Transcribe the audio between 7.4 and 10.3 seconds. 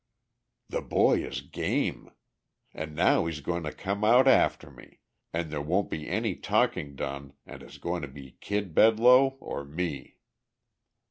and it's going to be Kid Bedloe or me.